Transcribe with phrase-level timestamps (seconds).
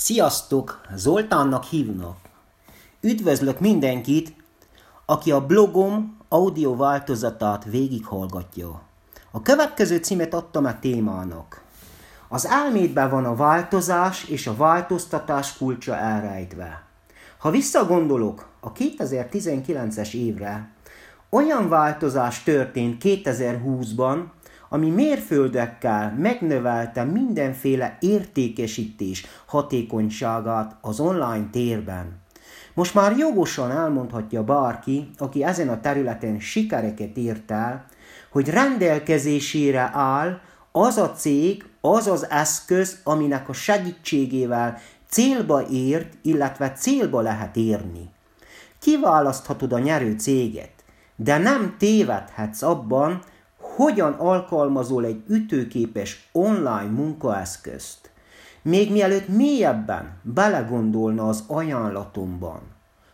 [0.00, 0.80] Sziasztok!
[0.94, 2.16] Zoltánnak hívnak.
[3.00, 4.34] Üdvözlök mindenkit,
[5.06, 8.82] aki a blogom audio változatát végighallgatja.
[9.30, 11.62] A következő címet adtam a témának.
[12.28, 16.82] Az elmédben van a változás és a változtatás kulcsa elrejtve.
[17.38, 20.70] Ha visszagondolok a 2019-es évre,
[21.30, 24.24] olyan változás történt 2020-ban,
[24.68, 32.20] ami mérföldekkel megnövelte mindenféle értékesítés hatékonyságát az online térben.
[32.74, 37.86] Most már jogosan elmondhatja bárki, aki ezen a területen sikereket ért el,
[38.30, 40.40] hogy rendelkezésére áll
[40.72, 44.78] az a cég, az az eszköz, aminek a segítségével
[45.08, 48.10] célba ért, illetve célba lehet érni.
[48.80, 50.72] Kiválaszthatod a nyerő céget,
[51.16, 53.22] de nem tévedhetsz abban,
[53.78, 58.10] hogyan alkalmazol egy ütőképes online munkaeszközt,
[58.62, 62.60] még mielőtt mélyebben belegondolna az ajánlatomban.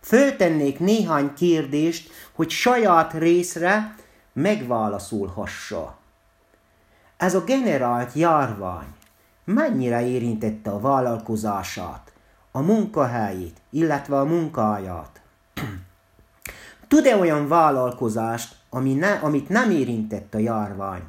[0.00, 3.94] Föltennék néhány kérdést, hogy saját részre
[4.32, 5.96] megválaszolhassa.
[7.16, 8.88] Ez a generált járvány
[9.44, 12.12] mennyire érintette a vállalkozását,
[12.52, 15.20] a munkahelyét, illetve a munkáját?
[16.88, 21.02] Tud-e olyan vállalkozást, ami ne, amit nem érintett a járvány?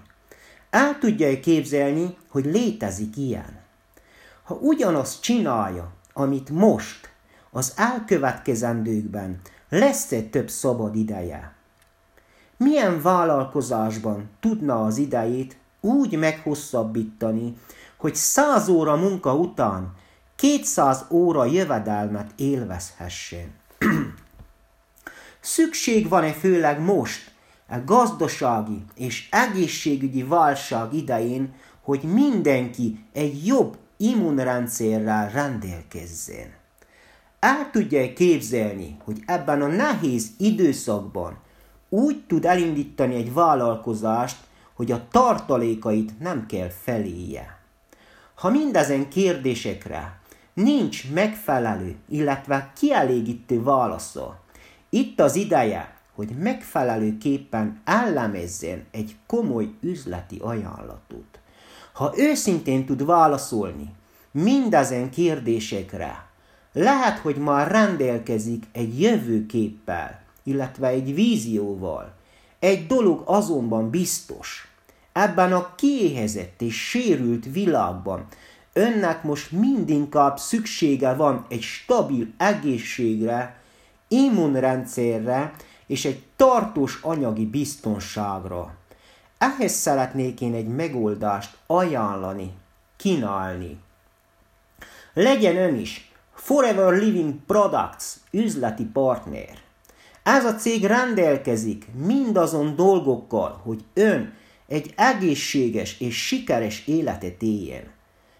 [0.70, 3.60] El tudja-e képzelni, hogy létezik ilyen?
[4.44, 7.10] Ha ugyanazt csinálja, amit most,
[7.52, 11.54] az elkövetkezendőkben lesz-e több szabad ideje?
[12.58, 17.58] Milyen vállalkozásban tudna az idejét úgy meghosszabbítani,
[17.98, 19.94] hogy 100 óra munka után
[20.36, 23.54] 200 óra jövedelmet élvezhessen?
[25.40, 27.32] Szükség van-e főleg most,
[27.70, 36.58] a gazdasági és egészségügyi válság idején, hogy mindenki egy jobb immunrendszerrel rendelkezzen.
[37.40, 41.38] El tudja képzelni, hogy ebben a nehéz időszakban
[41.90, 44.38] úgy tud elindítani egy vállalkozást,
[44.74, 47.60] hogy a tartalékait nem kell feléje.
[48.36, 50.20] Ha mindezen kérdésekre
[50.54, 54.40] nincs megfelelő, illetve kielégítő válasza,
[54.90, 61.40] itt az ideje, hogy megfelelőképpen ellemezzen egy komoly üzleti ajánlatot.
[61.94, 63.94] Ha őszintén tud válaszolni
[64.32, 66.26] mindezen kérdésekre,
[66.74, 72.14] lehet, hogy már rendelkezik egy jövőképpel, illetve egy vízióval.
[72.60, 74.68] Egy dolog azonban biztos.
[75.14, 78.26] Ebben a kiéhezett és sérült világban
[78.74, 83.62] önnek most mindinkább szüksége van egy stabil egészségre,
[84.08, 85.54] immunrendszerre
[85.90, 88.76] és egy tartós anyagi biztonságra.
[89.38, 92.54] Ehhez szeretnék én egy megoldást ajánlani,
[92.98, 93.78] kínálni.
[95.14, 99.58] Legyen ön is Forever Living Products üzleti partner.
[100.24, 104.34] Ez a cég rendelkezik mindazon dolgokkal, hogy ön
[104.68, 107.84] egy egészséges és sikeres életet éljen.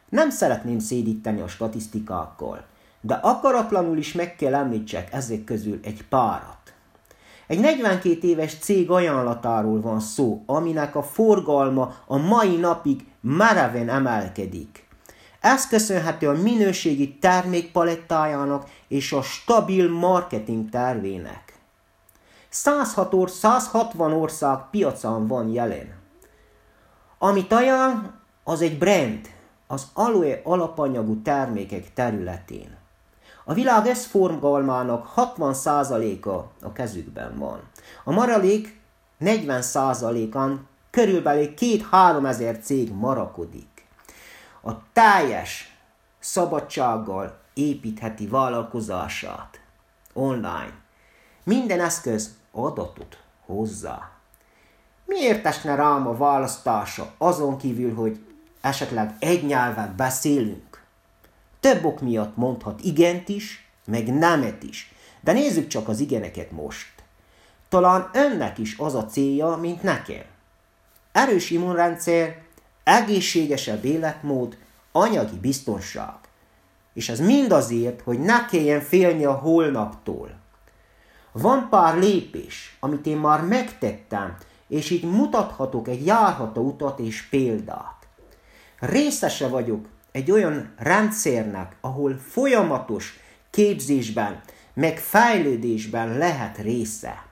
[0.10, 2.66] Nem szeretném szédíteni a statisztikákkal,
[3.02, 6.59] de akaratlanul is meg kell említsek ezek közül egy párat.
[7.50, 14.88] Egy 42 éves cég ajánlatáról van szó, aminek a forgalma a mai napig mereven emelkedik.
[15.40, 21.60] Ez köszönhető a minőségi termékpalettájának és a stabil marketing tervének.
[22.50, 25.94] 106 or 160 ország piacán van jelen.
[27.18, 28.12] Amit ajánl,
[28.44, 29.28] az egy brand,
[29.68, 32.78] az aloe alapanyagú termékek területén.
[33.50, 36.30] A világ összforgalmának 60%-a
[36.66, 37.62] a kezükben van.
[38.04, 38.80] A maradék
[39.22, 43.88] 40%-an körülbelül 2-3 ezer cég marakodik.
[44.62, 45.78] A teljes
[46.20, 49.60] szabadsággal építheti vállalkozását
[50.14, 50.74] online.
[51.44, 54.10] Minden eszköz adatot hozzá.
[55.06, 58.20] Miért esne rám a választása azon kívül, hogy
[58.62, 60.69] esetleg egy nyelvet beszélünk?
[61.60, 64.94] Több ok miatt mondhat igent is, meg nemet is.
[65.22, 66.88] De nézzük csak az igeneket most.
[67.70, 70.24] Talán önnek is az a célja, mint nekem.
[71.12, 72.42] Erős immunrendszer,
[72.84, 74.58] egészségesebb életmód,
[74.92, 76.14] anyagi biztonság.
[76.94, 80.40] És ez mind azért, hogy ne kelljen félni a holnaptól.
[81.32, 84.38] Van pár lépés, amit én már megtettem,
[84.68, 88.08] és így mutathatok egy járható utat és példát.
[88.80, 93.20] Részese vagyok egy olyan rendszernek, ahol folyamatos
[93.50, 94.42] képzésben,
[94.74, 97.26] meg fejlődésben lehet része.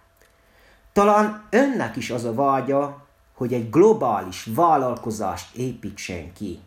[0.93, 6.59] Talán önnek is az a vágya, hogy egy globális vállalkozást építsen ki.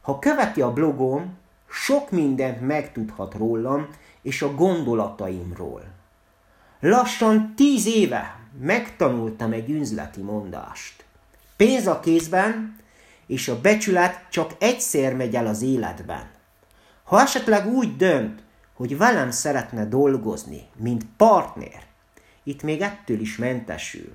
[0.00, 1.36] Ha követi a blogom,
[1.70, 3.88] sok mindent megtudhat rólam
[4.22, 5.82] és a gondolataimról.
[6.80, 11.04] Lassan tíz éve megtanultam egy üzleti mondást.
[11.56, 12.76] Pénz a kézben,
[13.28, 16.30] és a becsület csak egyszer megy el az életben.
[17.04, 18.42] Ha esetleg úgy dönt,
[18.74, 21.82] hogy velem szeretne dolgozni, mint partner,
[22.42, 24.14] itt még ettől is mentesül.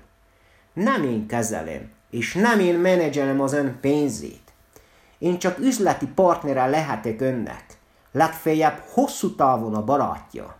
[0.72, 4.52] Nem én kezelem, és nem én menedzselem az ön pénzét.
[5.18, 7.64] Én csak üzleti partnere lehetek önnek,
[8.12, 10.56] legfeljebb hosszú távon a barátja.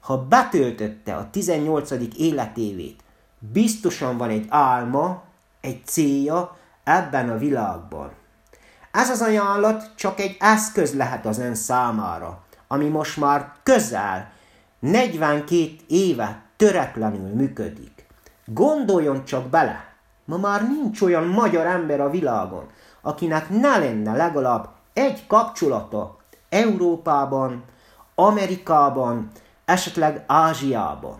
[0.00, 1.90] Ha betöltötte a 18.
[2.16, 3.00] életévét,
[3.38, 5.22] biztosan van egy álma,
[5.60, 6.58] egy célja
[6.96, 8.10] ebben a világban.
[8.90, 14.30] Ez az ajánlat csak egy eszköz lehet az ön számára, ami most már közel
[14.78, 18.06] 42 éve töretlenül működik.
[18.44, 19.84] Gondoljon csak bele,
[20.24, 22.68] ma már nincs olyan magyar ember a világon,
[23.00, 26.16] akinek ne lenne legalább egy kapcsolata
[26.48, 27.64] Európában,
[28.14, 29.30] Amerikában,
[29.64, 31.18] esetleg Ázsiában.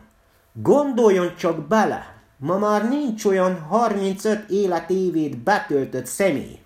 [0.53, 6.59] Gondoljon csak bele, ma már nincs olyan 35 életévét betöltött személy,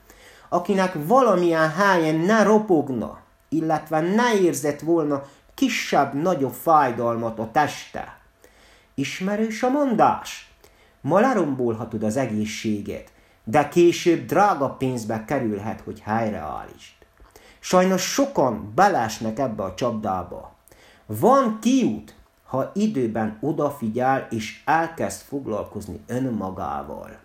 [0.49, 3.19] akinek valamilyen helyen ne ropogna,
[3.49, 5.23] illetve ne érzett volna
[5.55, 8.19] kisebb-nagyobb fájdalmat a teste.
[8.95, 10.53] Ismerős a mondás?
[11.01, 13.13] Ma lerombolhatod az egészséget,
[13.45, 16.95] de később drága pénzbe kerülhet, hogy helyreállítsd.
[17.61, 20.55] Sajnos sokan belesnek ebbe a csapdába.
[21.07, 22.15] Van kiút,
[22.55, 27.19] ha időben odafigyel és elkezd foglalkozni önmagával.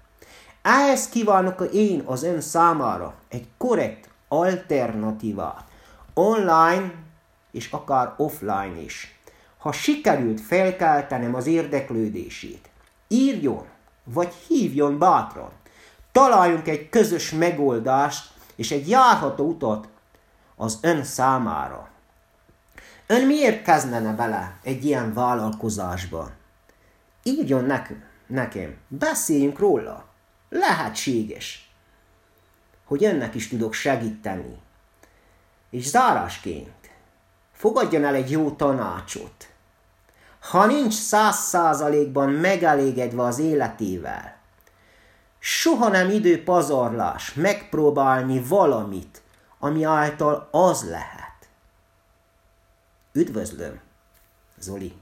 [0.61, 5.63] Ehhez kívánok én az ön számára egy korrekt alternatívát,
[6.13, 6.93] online
[7.51, 9.19] és akár offline is.
[9.57, 12.69] Ha sikerült felkeltenem az érdeklődését,
[13.07, 13.65] írjon,
[14.03, 15.49] vagy hívjon bátran.
[16.11, 19.87] Találjunk egy közös megoldást és egy járható utat
[20.55, 21.88] az ön számára.
[23.11, 26.31] Ön miért kezdene bele egy ilyen vállalkozásba?
[27.23, 30.05] Írjon nekünk, nekem, beszéljünk róla.
[30.49, 31.71] Lehetséges,
[32.85, 34.57] hogy önnek is tudok segíteni.
[35.69, 36.89] És zárásként
[37.51, 39.49] fogadjon el egy jó tanácsot.
[40.39, 44.37] Ha nincs száz százalékban megelégedve az életével,
[45.39, 49.21] soha nem idő pazarlás megpróbálni valamit,
[49.59, 51.28] ami által az lehet.
[53.15, 53.79] Üdvözlöm,
[54.59, 54.93] Zoli!